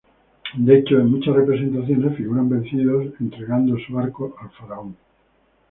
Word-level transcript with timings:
De 0.57 0.79
hecho, 0.79 0.97
en 0.99 1.11
muchas 1.11 1.35
representaciones 1.35 2.17
figuran 2.17 2.49
vencidos 2.49 3.13
entregando 3.19 3.77
su 3.77 3.99
arco 3.99 4.35
al 4.41 4.49
faraón. 4.49 4.97